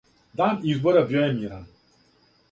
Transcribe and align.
Дан 0.39 0.55
избора 0.71 1.03
био 1.11 1.21
је 1.25 1.35
миран. 1.35 1.67